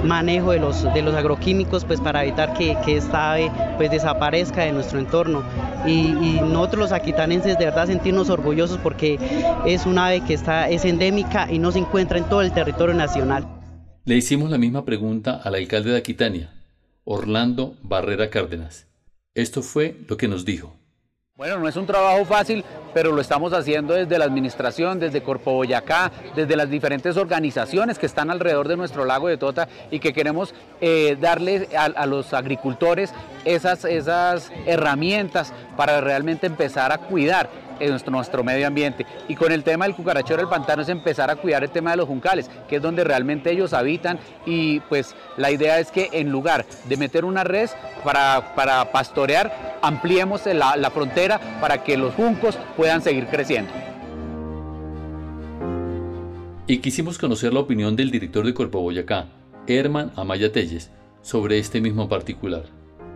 manejo 0.03 0.51
de 0.51 0.59
los, 0.59 0.83
agroquímicos 0.85 1.85
pues 1.85 1.99
para 1.99 2.23
evitar 2.23 2.53
que, 2.53 2.77
esta 2.87 3.33
ave 3.33 3.51
pues 3.77 3.91
desaparezca 3.91 4.63
de 4.63 4.71
nuestro 4.71 4.99
entorno 4.99 5.43
y, 5.87 6.39
nosotros 6.41 6.79
los 6.79 6.91
aquitanenses 6.91 7.57
de 7.57 7.65
verdad 7.65 7.87
sentirnos 7.87 8.29
orgullosos 8.29 8.77
porque 8.79 9.17
es 9.65 9.85
una 9.85 10.07
ave 10.07 10.21
que 10.21 10.33
está, 10.33 10.69
es 10.69 10.85
endémica 10.85 11.51
y 11.51 11.59
no 11.59 11.71
se 11.71 11.79
encuentra 11.79 12.17
en 12.17 12.25
todo 12.25 12.41
el 12.41 12.51
territorio 12.51 12.93
nacional. 12.93 13.47
Le 14.05 14.15
hicimos 14.15 14.49
la 14.49 14.57
misma 14.57 14.85
pregunta 14.85 15.39
al 15.43 15.55
alcalde 15.55 15.91
de 15.91 15.97
Aquitania, 15.97 16.53
Orlando 17.03 17.75
Barrera 17.83 18.29
Cárdenas. 18.29 18.87
Esto 19.33 19.61
fue 19.61 19.97
lo 20.07 20.17
que 20.17 20.27
nos 20.27 20.43
dijo. 20.45 20.80
Bueno, 21.41 21.57
no 21.57 21.67
es 21.67 21.75
un 21.75 21.87
trabajo 21.87 22.23
fácil, 22.23 22.63
pero 22.93 23.11
lo 23.11 23.19
estamos 23.19 23.51
haciendo 23.51 23.95
desde 23.95 24.19
la 24.19 24.25
administración, 24.25 24.99
desde 24.99 25.23
Corpo 25.23 25.53
Boyacá, 25.53 26.11
desde 26.35 26.55
las 26.55 26.69
diferentes 26.69 27.17
organizaciones 27.17 27.97
que 27.97 28.05
están 28.05 28.29
alrededor 28.29 28.67
de 28.67 28.77
nuestro 28.77 29.05
lago 29.05 29.27
de 29.27 29.37
Tota 29.37 29.67
y 29.89 29.97
que 29.97 30.13
queremos 30.13 30.53
eh, 30.81 31.17
darle 31.19 31.67
a, 31.75 32.05
los 32.05 32.35
agricultores 32.35 33.11
esas, 33.43 33.85
esas 33.85 34.51
herramientas 34.67 35.51
para 35.75 35.99
realmente 35.99 36.45
empezar 36.45 36.91
a 36.91 36.99
cuidar 36.99 37.49
nuestro, 37.89 38.11
nuestro 38.11 38.43
medio 38.43 38.67
ambiente. 38.67 39.05
Y 39.27 39.35
con 39.35 39.51
el 39.51 39.63
tema 39.63 39.85
del 39.85 39.95
cucarachero 39.95 40.37
del 40.37 40.49
pantano 40.49 40.81
es 40.81 40.89
empezar 40.89 41.29
a 41.29 41.35
cuidar 41.35 41.63
el 41.63 41.69
tema 41.69 41.91
de 41.91 41.97
los 41.97 42.07
juncales, 42.07 42.49
que 42.67 42.77
es 42.77 42.81
donde 42.81 43.03
realmente 43.03 43.51
ellos 43.51 43.73
habitan 43.73 44.19
y 44.45 44.79
pues 44.81 45.15
la 45.37 45.51
idea 45.51 45.79
es 45.79 45.91
que 45.91 46.09
en 46.13 46.31
lugar 46.31 46.65
de 46.87 46.97
meter 46.97 47.25
una 47.25 47.43
res 47.43 47.75
para, 48.03 48.55
para 48.55 48.91
pastorear, 48.91 49.79
ampliemos 49.81 50.45
la, 50.45 50.75
la 50.75 50.91
frontera 50.91 51.39
para 51.59 51.83
que 51.83 51.97
los 51.97 52.13
juncos 52.13 52.57
puedan 52.77 53.01
seguir 53.01 53.27
creciendo. 53.27 53.71
Y 56.67 56.77
quisimos 56.77 57.17
conocer 57.17 57.53
la 57.53 57.59
opinión 57.59 57.95
del 57.95 58.11
director 58.11 58.45
de 58.45 58.53
Cuerpo 58.53 58.79
Boyacá, 58.79 59.27
Herman 59.67 60.11
Amaya 60.15 60.51
Telles, 60.51 60.89
sobre 61.21 61.59
este 61.59 61.81
mismo 61.81 62.07
particular. 62.07 62.63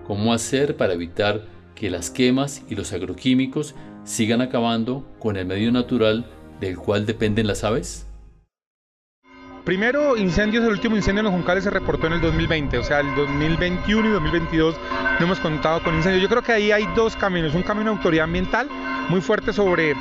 ¿Cómo 0.05 0.33
hacer 0.33 0.75
para 0.75 0.93
evitar 0.93 1.43
que 1.73 1.89
las 1.89 2.09
quemas 2.09 2.63
y 2.69 2.75
los 2.75 2.93
agroquímicos 2.93 3.75
sigan 4.05 4.41
acabando 4.41 5.03
con 5.19 5.35
el 5.35 5.45
medio 5.45 5.71
natural 5.71 6.25
del 6.61 6.77
cual 6.77 7.05
dependen 7.05 7.47
las 7.47 7.63
aves? 7.63 8.07
Primero, 9.65 10.15
incendios, 10.15 10.63
el 10.63 10.69
último 10.69 10.95
incendio 10.95 11.21
en 11.21 11.25
los 11.25 11.33
Juncales 11.33 11.63
se 11.63 11.71
reportó 11.71 12.05
en 12.05 12.13
el 12.13 12.21
2020, 12.21 12.77
o 12.77 12.83
sea, 12.83 12.99
el 12.99 13.15
2021 13.15 14.07
y 14.07 14.11
2022 14.11 14.75
no 15.19 15.25
hemos 15.25 15.39
contado 15.39 15.81
con 15.81 15.95
incendios. 15.95 16.21
Yo 16.21 16.29
creo 16.29 16.43
que 16.43 16.51
ahí 16.51 16.71
hay 16.71 16.85
dos 16.95 17.15
caminos, 17.15 17.55
un 17.55 17.63
camino 17.63 17.89
de 17.89 17.97
autoridad 17.97 18.25
ambiental 18.25 18.69
muy 19.09 19.21
fuerte 19.21 19.51
sobre 19.51 19.95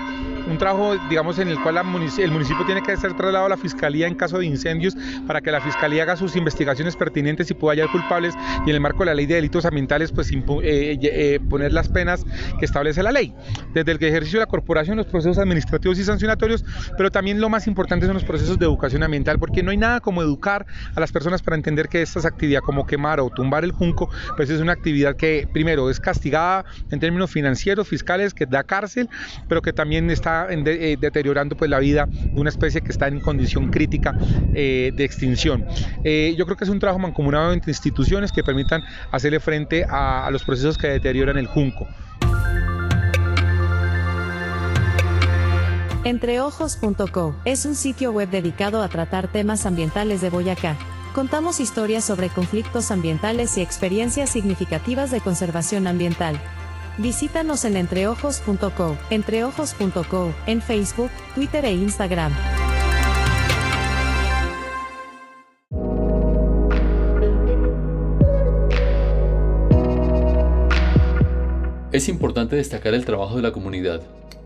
un 0.47 0.59
trabajo, 0.59 0.97
digamos, 1.09 1.39
en 1.39 1.49
el 1.49 1.61
cual 1.61 1.79
el 1.79 2.31
municipio 2.31 2.65
tiene 2.65 2.83
que 2.83 2.97
ser 2.97 3.15
trasladado 3.15 3.47
a 3.47 3.49
la 3.49 3.57
fiscalía 3.57 4.07
en 4.07 4.15
caso 4.15 4.39
de 4.39 4.47
incendios 4.47 4.97
para 5.27 5.41
que 5.41 5.51
la 5.51 5.61
fiscalía 5.61 6.03
haga 6.03 6.17
sus 6.17 6.37
investigaciones 6.37 6.97
pertinentes 6.97 7.51
y 7.51 7.55
pueda 7.55 7.75
hallar 7.75 7.91
culpables 7.91 8.35
y 8.67 8.71
en 8.71 8.77
el 8.77 8.81
marco 8.81 9.01
de 9.01 9.07
la 9.07 9.15
ley 9.15 9.27
de 9.27 9.37
delitos 9.37 9.65
ambientales, 9.65 10.13
pues 10.13 10.31
eh, 10.31 10.39
eh, 10.63 11.41
poner 11.49 11.73
las 11.73 11.89
penas 11.89 12.25
que 12.59 12.65
establece 12.65 13.03
la 13.03 13.13
ley. 13.13 13.35
Desde 13.73 13.93
el 13.93 14.03
ejercicio 14.03 14.39
de 14.39 14.45
la 14.45 14.51
corporación, 14.51 14.97
los 14.97 15.07
procesos 15.07 15.39
administrativos 15.39 15.99
y 15.99 16.05
sancionatorios, 16.05 16.65
pero 16.97 17.11
también 17.11 17.41
lo 17.41 17.49
más 17.49 17.67
importante 17.67 18.07
son 18.07 18.15
los 18.15 18.25
procesos 18.25 18.59
de 18.59 18.67
educación 18.67 19.03
ambiental, 19.03 19.39
porque 19.39 19.63
no 19.63 19.71
hay 19.71 19.77
nada 19.77 20.01
como 20.01 20.23
educar 20.23 20.67
a 20.95 21.01
las 21.01 21.13
personas 21.13 21.43
para 21.43 21.57
entender 21.57 21.89
que 21.89 22.03
esta 22.03 22.27
actividad 22.27 22.61
como 22.61 22.87
quemar 22.87 23.21
o 23.21 23.31
tumbar 23.31 23.65
el 23.65 23.73
junco, 23.73 24.09
pues 24.37 24.51
es 24.51 24.61
una 24.61 24.73
actividad 24.73 25.17
que 25.17 25.49
primero 25.53 25.91
es 25.91 26.01
castigada 26.01 26.65
en 26.91 27.01
términos 27.01 27.31
financieros, 27.31 27.89
fiscales, 27.89 28.35
que 28.35 28.47
da 28.47 28.63
cárcel, 28.65 29.09
pero 29.49 29.63
que 29.63 29.73
también 29.73 30.11
está 30.11 30.34
eh, 30.43 30.97
deteriorando 31.01 31.57
pues 31.57 31.71
la 31.71 31.79
vida 31.79 32.07
de 32.07 32.41
una 32.41 32.51
especie 32.51 32.81
que 32.81 32.91
está 32.91 33.09
en 33.09 33.21
condición 33.21 33.71
crítica 33.71 34.17
eh, 34.55 34.93
de 34.95 35.05
extinción. 35.05 35.65
Eh, 36.03 36.35
yo 36.37 36.45
creo 36.45 36.57
que 36.57 36.65
es 36.65 36.71
un 36.71 36.79
trabajo 36.79 36.99
mancomunado 36.99 37.53
entre 37.53 37.71
instituciones 37.71 38.33
que 38.33 38.43
permitan 38.43 38.83
hacerle 39.11 39.41
frente 39.41 39.85
a, 39.89 40.27
a 40.27 40.31
los 40.31 40.45
procesos 40.45 40.79
que 40.79 40.89
deterioran 40.89 41.39
el 41.39 41.47
junco. 41.47 41.87
Entreojos.co 46.05 47.35
es 47.47 47.65
un 47.65 47.75
sitio 47.75 48.13
web 48.13 48.29
dedicado 48.29 48.83
a 48.83 48.89
tratar 48.89 49.29
temas 49.29 49.65
ambientales 49.65 50.21
de 50.21 50.29
Boyacá. 50.29 50.77
Contamos 51.15 51.61
historias 51.61 52.05
sobre 52.05 52.29
conflictos 52.29 52.91
ambientales 52.91 53.57
y 53.57 53.63
experiencias 53.63 54.31
significativas 54.31 55.11
de 55.11 55.21
conservación 55.21 55.87
ambiental. 55.87 56.39
Visítanos 56.99 57.65
en 57.65 57.77
entreojos.co, 57.77 58.97
entreojos.co, 59.11 60.35
en 60.47 60.63
Facebook, 60.63 61.11
Twitter 61.35 61.65
e 61.65 61.73
Instagram. 61.73 62.33
Es 71.91 72.09
importante 72.09 72.57
destacar 72.57 72.95
el 72.95 73.05
trabajo 73.05 73.37
de 73.37 73.43
la 73.43 73.53
comunidad 73.53 74.03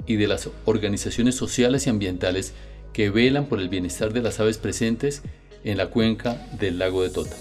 y 0.07 0.17
de 0.17 0.27
las 0.27 0.49
organizaciones 0.65 1.35
sociales 1.35 1.87
y 1.87 1.91
ambientales 1.91 2.55
que 2.95 3.11
velan 3.11 3.47
por 3.47 3.61
el 3.61 3.69
bienestar 3.69 4.13
de 4.15 4.23
las 4.23 4.41
aves 4.41 4.57
presentes 4.57 5.23
en 5.65 5.77
la 5.77 5.89
cuenca 5.89 6.47
del 6.59 6.79
lago 6.79 7.03
de 7.03 7.11
Tota. 7.11 7.37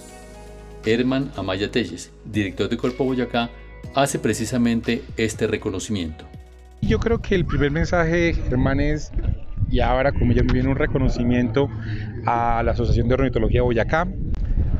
Herman 0.85 1.31
Amaya 1.35 1.71
Telles, 1.71 2.11
director 2.25 2.69
de 2.69 2.77
Cuerpo 2.77 3.05
Boyacá, 3.05 3.49
hace 3.95 4.19
precisamente 4.19 5.03
este 5.17 5.47
reconocimiento. 5.47 6.25
Yo 6.81 6.99
creo 6.99 7.19
que 7.19 7.35
el 7.35 7.45
primer 7.45 7.71
mensaje, 7.71 8.33
Germán, 8.33 8.79
es, 8.79 9.11
y 9.69 9.79
ahora 9.79 10.11
como 10.11 10.31
ya 10.31 10.43
viene 10.43 10.69
un 10.69 10.75
reconocimiento 10.75 11.69
a 12.25 12.61
la 12.63 12.71
Asociación 12.71 13.07
de 13.07 13.15
Ornitología 13.15 13.63
Boyacá, 13.63 14.07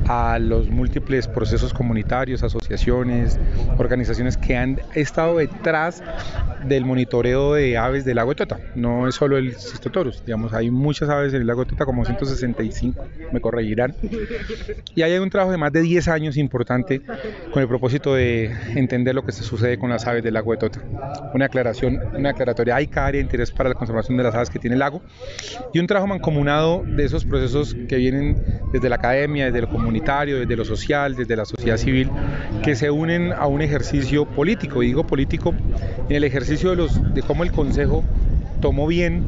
a 0.08 0.38
los 0.38 0.70
múltiples 0.70 1.28
procesos 1.28 1.74
comunitarios, 1.74 2.42
asociaciones, 2.42 3.38
organizaciones 3.76 4.36
que 4.36 4.56
han 4.56 4.80
estado 4.94 5.36
detrás 5.36 6.02
del 6.66 6.84
monitoreo 6.84 7.54
de 7.54 7.76
aves 7.76 8.04
del 8.04 8.16
lago 8.16 8.34
Tota. 8.34 8.58
No 8.74 9.08
es 9.08 9.14
solo 9.14 9.36
el 9.38 9.54
Cistotorus, 9.54 10.24
digamos, 10.24 10.52
hay 10.52 10.70
muchas 10.70 11.08
aves 11.08 11.34
en 11.34 11.42
el 11.42 11.46
lago 11.46 11.64
Tota, 11.64 11.84
como 11.84 12.04
165, 12.04 13.06
me 13.32 13.40
corregirán. 13.40 13.94
Y 14.94 15.02
hay 15.02 15.16
un 15.18 15.30
trabajo 15.30 15.52
de 15.52 15.58
más 15.58 15.72
de 15.72 15.82
10 15.82 16.08
años 16.08 16.36
importante 16.36 17.00
con 17.52 17.62
el 17.62 17.68
propósito 17.68 18.14
de 18.14 18.52
entender 18.74 19.14
lo 19.14 19.24
que 19.24 19.32
se 19.32 19.42
sucede 19.42 19.78
con 19.78 19.90
las 19.90 20.06
aves 20.06 20.22
del 20.22 20.34
lago 20.34 20.52
de 20.52 20.58
Tota. 20.58 20.82
Una 21.34 21.46
aclaración, 21.46 22.00
una 22.14 22.30
aclaratoria, 22.30 22.76
hay 22.76 22.86
cada 22.86 23.08
área 23.08 23.18
de 23.18 23.24
interés 23.24 23.50
para 23.50 23.68
la 23.68 23.74
conservación 23.74 24.16
de 24.16 24.24
las 24.24 24.34
aves 24.34 24.50
que 24.50 24.58
tiene 24.58 24.74
el 24.74 24.80
lago 24.80 25.02
y 25.72 25.78
un 25.78 25.86
trabajo 25.86 26.06
mancomunado 26.06 26.82
de 26.86 27.04
esos 27.04 27.24
procesos 27.24 27.76
que 27.88 27.96
vienen 27.96 28.36
desde 28.72 28.88
la 28.88 28.96
academia, 28.96 29.46
desde 29.46 29.60
lo 29.60 29.68
comunitario, 29.68 30.40
desde 30.40 30.56
lo 30.56 30.64
social, 30.64 31.14
desde 31.14 31.36
la 31.36 31.44
sociedad 31.44 31.76
civil, 31.76 32.10
que 32.62 32.74
se 32.74 32.90
unen 32.90 33.32
a 33.32 33.46
un 33.46 33.62
ejercicio 33.62 34.26
político. 34.26 34.82
Y 34.82 34.88
digo 34.88 35.06
político 35.06 35.54
en 36.08 36.16
el 36.16 36.24
ejercicio 36.24 36.47
de, 36.48 36.76
los, 36.76 37.14
de 37.14 37.22
cómo 37.22 37.44
el 37.44 37.52
Consejo 37.52 38.02
tomó 38.60 38.86
bien 38.86 39.26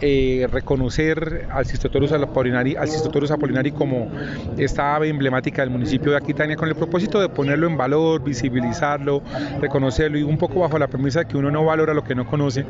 eh, 0.00 0.46
reconocer 0.50 1.46
al 1.52 1.66
Cistotorus 1.66 2.12
apolinari, 2.12 2.74
al 2.74 2.88
Cistotorus 2.88 3.30
apolinari 3.30 3.70
como 3.70 4.10
esta 4.56 4.96
ave 4.96 5.08
emblemática 5.08 5.60
del 5.60 5.70
municipio 5.70 6.12
de 6.12 6.16
Aquitania 6.16 6.56
con 6.56 6.68
el 6.68 6.74
propósito 6.74 7.20
de 7.20 7.28
ponerlo 7.28 7.66
en 7.66 7.76
valor, 7.76 8.24
visibilizarlo, 8.24 9.22
reconocerlo 9.60 10.18
y 10.18 10.22
un 10.22 10.38
poco 10.38 10.60
bajo 10.60 10.78
la 10.78 10.88
premisa 10.88 11.20
de 11.20 11.26
que 11.26 11.36
uno 11.36 11.50
no 11.50 11.64
valora 11.64 11.92
lo 11.92 12.02
que 12.02 12.14
no 12.14 12.26
conoce, 12.26 12.64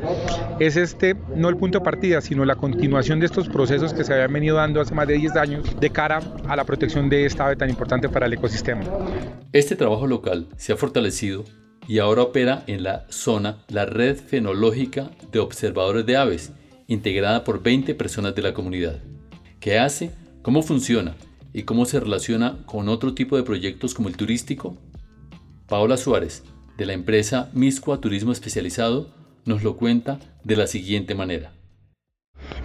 es 0.59 0.75
este 0.75 1.15
no 1.35 1.47
el 1.47 1.55
punto 1.55 1.79
de 1.79 1.85
partida, 1.85 2.19
sino 2.19 2.43
la 2.43 2.55
continuación 2.55 3.21
de 3.21 3.27
estos 3.27 3.47
procesos 3.47 3.93
que 3.93 4.03
se 4.03 4.13
habían 4.13 4.33
venido 4.33 4.57
dando 4.57 4.81
hace 4.81 4.93
más 4.93 5.07
de 5.07 5.13
10 5.13 5.35
años 5.37 5.79
de 5.79 5.89
cara 5.89 6.19
a 6.47 6.55
la 6.55 6.65
protección 6.65 7.09
de 7.09 7.25
esta 7.25 7.45
ave 7.45 7.55
tan 7.55 7.69
importante 7.69 8.09
para 8.09 8.25
el 8.25 8.33
ecosistema. 8.33 8.81
Este 9.53 9.77
trabajo 9.77 10.05
local 10.05 10.47
se 10.57 10.73
ha 10.73 10.75
fortalecido 10.75 11.45
y 11.87 11.99
ahora 11.99 12.23
opera 12.23 12.63
en 12.67 12.83
la 12.83 13.05
zona 13.09 13.63
la 13.69 13.85
red 13.85 14.17
fenológica 14.17 15.11
de 15.31 15.39
observadores 15.39 16.05
de 16.05 16.17
aves 16.17 16.51
integrada 16.87 17.43
por 17.43 17.63
20 17.63 17.95
personas 17.95 18.35
de 18.35 18.41
la 18.41 18.53
comunidad. 18.53 18.99
¿Qué 19.59 19.79
hace? 19.79 20.11
¿Cómo 20.41 20.61
funciona? 20.61 21.15
¿Y 21.53 21.63
cómo 21.63 21.85
se 21.85 21.99
relaciona 21.99 22.57
con 22.65 22.89
otro 22.89 23.13
tipo 23.13 23.37
de 23.37 23.43
proyectos 23.43 23.93
como 23.93 24.09
el 24.09 24.17
turístico? 24.17 24.77
Paola 25.67 25.97
Suárez, 25.97 26.43
de 26.77 26.85
la 26.85 26.93
empresa 26.93 27.49
Miscua 27.53 28.01
Turismo 28.01 28.31
Especializado, 28.31 29.09
nos 29.45 29.63
lo 29.63 29.77
cuenta 29.77 30.19
de 30.43 30.55
la 30.55 30.67
siguiente 30.67 31.15
manera 31.15 31.54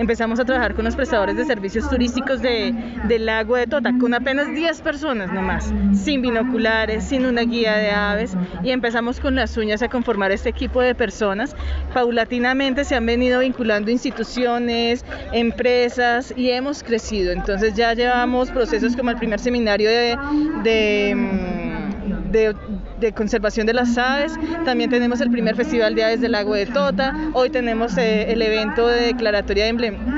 empezamos 0.01 0.41
a 0.41 0.47
trabajar 0.47 0.75
con 0.75 0.87
los 0.87 0.97
prestadores 0.97 1.37
de 1.37 1.45
servicios 1.45 1.89
turísticos 1.91 2.41
de, 2.41 2.75
del 3.07 3.27
lago 3.27 3.55
de 3.57 3.67
Tota, 3.67 3.93
con 4.01 4.15
apenas 4.15 4.49
10 4.53 4.81
personas 4.81 5.31
nomás, 5.31 5.73
sin 5.93 6.23
binoculares, 6.23 7.05
sin 7.05 7.27
una 7.27 7.43
guía 7.43 7.77
de 7.77 7.91
aves, 7.91 8.35
y 8.65 8.71
empezamos 8.71 9.21
con 9.21 9.35
las 9.35 9.55
uñas 9.59 9.83
a 9.83 9.89
conformar 9.89 10.33
este 10.33 10.49
equipo 10.49 10.81
de 10.81 10.95
personas. 10.95 11.55
Paulatinamente 11.93 12.85
se 12.85 12.95
han 12.97 13.05
venido 13.05 13.41
vinculando 13.41 13.91
instituciones, 13.91 15.05
empresas, 15.33 16.33
y 16.35 16.51
hemos 16.51 16.83
crecido. 16.83 17.33
Entonces 17.33 17.75
ya 17.75 17.93
llevamos 17.93 18.51
procesos 18.51 18.97
como 18.97 19.11
el 19.11 19.17
primer 19.17 19.39
seminario 19.39 19.91
de, 19.91 20.17
de 20.65 22.57
de 23.01 23.13
conservación 23.13 23.67
de 23.67 23.75
las 23.75 23.97
aves, 23.99 24.35
también 24.65 24.91
tenemos 24.91 25.21
el 25.21 25.31
primer 25.31 25.57
Festival 25.57 25.95
de 25.95 26.05
Aves 26.05 26.21
del 26.21 26.33
Lago 26.33 26.55
de 26.55 26.67
Tota, 26.67 27.15
hoy 27.33 27.51
tenemos 27.51 27.97
eh, 27.99 28.31
el 28.31 28.43
evento 28.43 28.87
de 28.87 29.07
declaratoria 29.07 29.65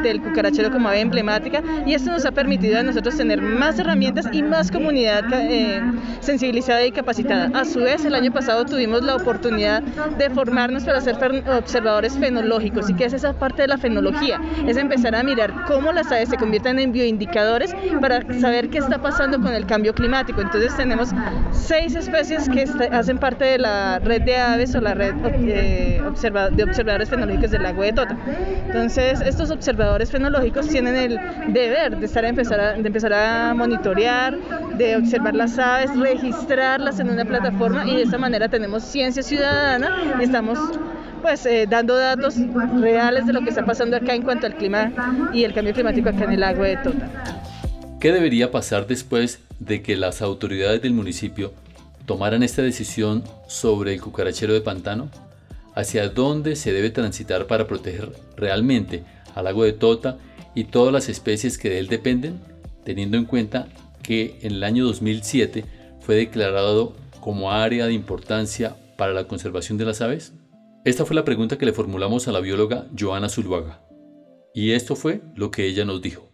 del 0.03 0.21
cucarachero 0.21 0.71
como 0.71 0.89
ave 0.89 1.01
emblemática. 1.01 1.63
Y 1.87 1.95
esto 1.95 2.11
nos 2.11 2.25
ha 2.27 2.33
permitido 2.33 2.79
a 2.79 2.83
nosotros 2.83 3.17
tener 3.17 3.41
más 3.41 3.79
herramientas 3.79 4.29
y 4.33 4.43
más 4.43 4.71
comunidad 4.71 5.25
eh, 5.33 5.81
sensibilizada 6.21 6.85
y 6.85 6.93
capacitada. 6.93 7.51
A 7.59 7.65
su 7.65 7.81
vez, 7.81 8.05
el 8.05 8.15
año 8.15 8.33
pasado 8.33 8.65
tuvimos 8.65 9.03
la 9.03 9.17
oportunidad 9.17 9.83
de 9.83 10.31
formarnos 10.31 10.85
para 10.85 11.01
ser 11.01 11.17
observadores 11.49 12.17
fenológicos. 12.19 12.91
Y 12.91 12.95
que 12.95 13.05
es 13.05 13.13
esa 13.13 13.33
parte 13.33 13.63
de 13.63 13.69
la 13.69 13.79
fenología, 13.79 14.41
es 14.67 14.77
empezar 14.77 15.15
a 15.15 15.23
mirar 15.23 15.53
cómo 15.67 15.93
las 15.93 16.11
aves 16.11 16.29
se 16.29 16.37
convierten 16.37 16.79
en 16.79 16.93
bioindicadores 16.93 17.75
para 18.01 18.23
saber 18.41 18.69
qué 18.71 18.79
está 18.79 18.99
pasando 19.01 19.41
con 19.41 19.53
el 19.53 19.67
cambio 19.67 19.95
climático. 19.95 20.41
Entonces 20.41 20.77
tenemos 20.77 21.11
seis 21.53 21.95
especies 21.95 22.49
que 22.49 22.67
hacen 22.91 23.19
parte 23.19 23.45
de 23.45 23.59
la 23.59 23.99
red 23.99 24.23
de 24.23 24.37
aves 24.37 24.75
o 24.75 24.81
la 24.81 24.95
red 24.95 25.15
eh, 25.35 26.01
de 26.53 26.63
observadores 26.65 27.09
fenológicos 27.09 27.51
del 27.51 27.63
lago 27.63 27.83
de 27.83 27.93
Tota. 27.93 28.17
Entonces 28.67 29.21
estos 29.21 29.51
observadores 29.51 30.11
fenológicos 30.11 30.69
tienen 30.69 30.97
el 30.97 31.21
deber 31.53 31.97
de, 31.99 32.07
estar 32.07 32.25
empezar 32.25 32.61
a, 32.61 32.73
de 32.73 32.87
empezar 32.87 33.13
a 33.13 33.55
monitorear, 33.55 34.37
de 34.77 34.97
observar 34.97 35.35
las 35.35 35.59
aves, 35.59 35.97
registrarlas 35.97 37.01
en 37.01 37.11
una 37.11 37.25
plataforma 37.25 37.85
y 37.87 37.97
de 37.97 38.03
esta 38.03 38.19
manera 38.19 38.49
tenemos 38.49 38.83
ciencia 38.83 39.23
ciudadana 39.23 40.17
y 40.21 40.25
estamos 40.25 40.59
pues 41.23 41.47
eh, 41.47 41.67
dando 41.69 41.97
datos 41.97 42.35
reales 42.81 43.27
de 43.27 43.33
lo 43.33 43.43
que 43.43 43.51
está 43.51 43.65
pasando 43.65 43.97
acá 43.97 44.15
en 44.15 44.23
cuanto 44.23 44.47
al 44.47 44.57
clima 44.57 44.93
y 45.33 45.45
el 45.45 45.55
cambio 45.55 45.73
climático 45.73 46.09
acá 46.09 46.25
en 46.25 46.33
el 46.33 46.41
lago 46.41 46.65
de 46.65 46.77
Tota. 46.79 47.09
¿Qué 48.01 48.11
debería 48.11 48.51
pasar 48.51 48.89
después 48.89 49.39
de 49.61 49.81
que 49.81 49.97
las 49.97 50.23
autoridades 50.23 50.83
del 50.83 50.93
municipio 50.93 51.53
tomaran 52.07 52.43
esta 52.43 52.63
decisión 52.63 53.25
sobre 53.47 53.95
el 53.95 54.01
cucarachero 54.01 54.53
de 54.53 54.61
pantano? 54.61 55.11
¿Hacia 55.75 56.09
dónde 56.09 56.57
se 56.57 56.73
debe 56.73 56.91
transitar 56.91 57.47
para 57.47 57.67
proteger 57.67 58.13
realmente 58.37 59.05
al 59.35 59.45
lago 59.45 59.65
de 59.65 59.73
Tota 59.73 60.19
y 60.55 60.65
todas 60.65 60.93
las 60.93 61.09
especies 61.09 61.57
que 61.57 61.71
de 61.71 61.79
él 61.79 61.89
dependen, 61.89 62.41
teniendo 62.85 63.17
en 63.17 63.25
cuenta 63.25 63.69
que 64.03 64.39
en 64.43 64.53
el 64.53 64.65
año 64.65 64.85
2007 64.85 65.65
fue 66.01 66.17
declarado 66.17 66.95
como 67.21 67.53
área 67.53 67.87
de 67.87 67.95
importancia 67.95 68.77
para 68.99 69.15
la 69.15 69.27
conservación 69.27 69.79
de 69.79 69.87
las 69.87 70.01
aves? 70.01 70.33
Esta 70.85 71.07
fue 71.07 71.15
la 71.15 71.25
pregunta 71.25 71.59
que 71.59 71.67
le 71.67 71.73
formulamos 71.73 72.27
a 72.27 72.33
la 72.33 72.41
bióloga 72.41 72.87
Joana 72.99 73.29
Zuluaga. 73.29 73.81
Y 74.53 74.73
esto 74.73 74.97
fue 74.97 75.23
lo 75.37 75.51
que 75.51 75.67
ella 75.67 75.85
nos 75.85 76.03
dijo. 76.03 76.32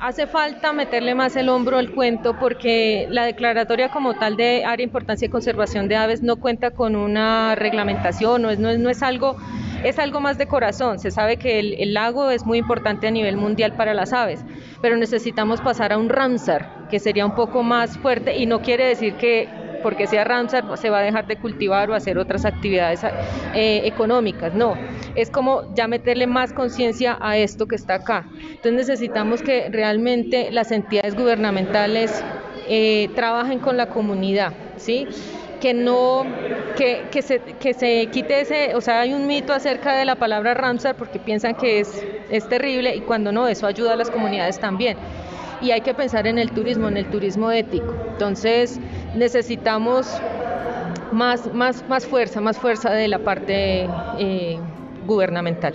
Hace 0.00 0.26
falta 0.26 0.72
meterle 0.72 1.14
más 1.14 1.36
el 1.36 1.50
hombro 1.50 1.76
al 1.76 1.90
cuento 1.90 2.34
porque 2.38 3.06
la 3.10 3.26
declaratoria 3.26 3.90
como 3.90 4.14
tal 4.14 4.34
de 4.34 4.64
área 4.64 4.78
de 4.78 4.84
importancia 4.84 5.28
de 5.28 5.30
conservación 5.30 5.88
de 5.88 5.96
aves 5.96 6.22
no 6.22 6.36
cuenta 6.36 6.70
con 6.70 6.96
una 6.96 7.54
reglamentación, 7.54 8.40
no 8.40 8.48
es, 8.48 8.58
no 8.58 8.70
es, 8.70 9.02
algo 9.02 9.36
es 9.84 9.98
algo 9.98 10.22
más 10.22 10.38
de 10.38 10.46
corazón. 10.46 10.98
Se 11.00 11.10
sabe 11.10 11.36
que 11.36 11.58
el, 11.58 11.92
lago 11.92 12.30
es 12.30 12.46
muy 12.46 12.56
importante 12.56 13.08
a 13.08 13.10
nivel 13.10 13.36
mundial 13.36 13.74
para 13.74 13.92
las 13.92 14.14
aves, 14.14 14.42
pero 14.80 14.96
necesitamos 14.96 15.60
pasar 15.60 15.92
a 15.92 15.98
un 15.98 16.08
Ramsar, 16.08 16.88
que 16.88 16.98
sería 16.98 17.26
un 17.26 17.34
poco 17.34 17.62
más 17.62 17.98
fuerte 17.98 18.38
y 18.38 18.46
no 18.46 18.62
quiere 18.62 18.86
decir 18.86 19.16
que 19.16 19.50
porque 19.82 20.06
sea 20.06 20.24
Ramsar 20.24 20.64
se 20.76 20.90
va 20.90 20.98
a 20.98 21.02
dejar 21.02 21.26
de 21.26 21.36
cultivar 21.36 21.90
o 21.90 21.94
hacer 21.94 22.18
otras 22.18 22.44
actividades 22.44 23.02
eh, 23.54 23.82
económicas, 23.84 24.54
no, 24.54 24.74
es 25.14 25.30
como 25.30 25.74
ya 25.74 25.88
meterle 25.88 26.26
más 26.26 26.52
conciencia 26.52 27.18
a 27.20 27.36
esto 27.36 27.66
que 27.66 27.76
está 27.76 27.94
acá. 27.94 28.26
Entonces 28.40 28.72
necesitamos 28.72 29.42
que 29.42 29.68
realmente 29.70 30.50
las 30.50 30.70
entidades 30.70 31.16
gubernamentales 31.16 32.24
eh, 32.68 33.08
trabajen 33.14 33.58
con 33.58 33.76
la 33.76 33.86
comunidad, 33.86 34.52
¿sí? 34.76 35.06
que 35.60 35.74
no, 35.74 36.24
que, 36.76 37.04
que, 37.10 37.20
se, 37.20 37.40
que 37.40 37.74
se 37.74 38.06
quite 38.06 38.40
ese, 38.40 38.74
o 38.74 38.80
sea, 38.80 39.00
hay 39.00 39.12
un 39.12 39.26
mito 39.26 39.52
acerca 39.52 39.94
de 39.94 40.06
la 40.06 40.16
palabra 40.16 40.54
Ramsar 40.54 40.96
porque 40.96 41.18
piensan 41.18 41.54
que 41.54 41.80
es, 41.80 42.02
es 42.30 42.48
terrible 42.48 42.96
y 42.96 43.00
cuando 43.00 43.30
no, 43.30 43.46
eso 43.46 43.66
ayuda 43.66 43.92
a 43.92 43.96
las 43.96 44.10
comunidades 44.10 44.58
también 44.58 44.96
y 45.60 45.70
hay 45.72 45.82
que 45.82 45.94
pensar 45.94 46.26
en 46.26 46.38
el 46.38 46.50
turismo, 46.52 46.88
en 46.88 46.96
el 46.96 47.06
turismo 47.06 47.50
ético. 47.50 47.94
Entonces 48.12 48.80
necesitamos 49.14 50.06
más, 51.12 51.52
más, 51.52 51.88
más 51.88 52.06
fuerza, 52.06 52.40
más 52.40 52.58
fuerza 52.58 52.90
de 52.90 53.08
la 53.08 53.18
parte 53.18 53.88
eh, 54.18 54.58
gubernamental. 55.06 55.74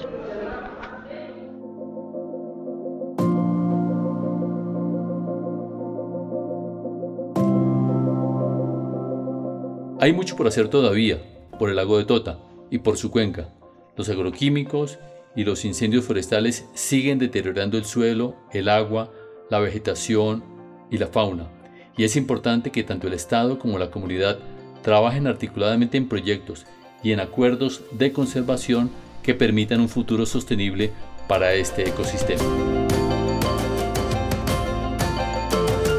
Hay 9.99 10.13
mucho 10.13 10.35
por 10.35 10.47
hacer 10.47 10.67
todavía 10.67 11.17
por 11.57 11.69
el 11.69 11.77
lago 11.77 11.97
de 11.97 12.05
Tota 12.05 12.37
y 12.69 12.79
por 12.79 12.97
su 12.97 13.09
cuenca. 13.09 13.49
Los 13.95 14.09
agroquímicos 14.09 14.99
y 15.35 15.45
los 15.45 15.65
incendios 15.65 16.05
forestales 16.05 16.69
siguen 16.73 17.17
deteriorando 17.17 17.77
el 17.77 17.85
suelo, 17.85 18.35
el 18.51 18.69
agua, 18.69 19.11
la 19.49 19.59
vegetación 19.59 20.43
y 20.91 20.97
la 20.97 21.07
fauna, 21.07 21.49
y 21.97 22.03
es 22.03 22.15
importante 22.15 22.71
que 22.71 22.83
tanto 22.83 23.07
el 23.07 23.13
Estado 23.13 23.59
como 23.59 23.79
la 23.79 23.91
comunidad 23.91 24.39
trabajen 24.81 25.27
articuladamente 25.27 25.97
en 25.97 26.07
proyectos 26.07 26.65
y 27.03 27.11
en 27.11 27.19
acuerdos 27.19 27.83
de 27.91 28.11
conservación 28.11 28.89
que 29.23 29.33
permitan 29.33 29.79
un 29.79 29.89
futuro 29.89 30.25
sostenible 30.25 30.91
para 31.27 31.53
este 31.53 31.87
ecosistema. 31.87 32.43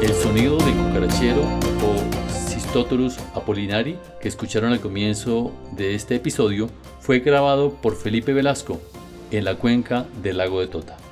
El 0.01 0.13
sonido 0.13 0.57
del 0.57 0.73
cucarachero 0.75 1.41
o 1.41 2.29
Cistotorus 2.49 3.17
apolinari 3.33 3.97
que 4.21 4.29
escucharon 4.29 4.71
al 4.71 4.79
comienzo 4.79 5.51
de 5.71 5.95
este 5.95 6.15
episodio 6.15 6.69
fue 6.99 7.19
grabado 7.19 7.73
por 7.73 7.95
Felipe 7.95 8.33
Velasco 8.33 8.79
en 9.31 9.43
la 9.43 9.55
cuenca 9.55 10.05
del 10.21 10.37
lago 10.37 10.61
de 10.61 10.67
Tota. 10.67 11.06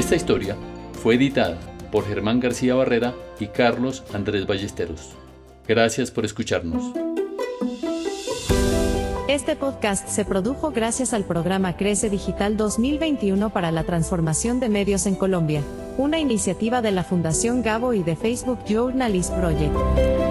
Esta 0.00 0.16
historia 0.16 0.56
fue 1.02 1.16
editada 1.16 1.58
por 1.92 2.06
Germán 2.06 2.40
García 2.40 2.74
Barrera 2.74 3.14
y 3.38 3.48
Carlos 3.48 4.02
Andrés 4.14 4.46
Ballesteros. 4.46 5.10
Gracias 5.68 6.10
por 6.10 6.24
escucharnos. 6.24 6.82
Este 9.28 9.56
podcast 9.56 10.08
se 10.08 10.24
produjo 10.24 10.70
gracias 10.70 11.12
al 11.12 11.24
programa 11.24 11.76
Crece 11.76 12.08
Digital 12.08 12.56
2021 12.56 13.50
para 13.50 13.70
la 13.72 13.84
transformación 13.84 14.58
de 14.58 14.70
medios 14.70 15.04
en 15.04 15.16
Colombia, 15.16 15.60
una 15.98 16.18
iniciativa 16.18 16.80
de 16.80 16.92
la 16.92 17.04
Fundación 17.04 17.62
Gabo 17.62 17.92
y 17.92 18.02
de 18.02 18.16
Facebook 18.16 18.60
Journalist 18.66 19.34
Project. 19.34 20.29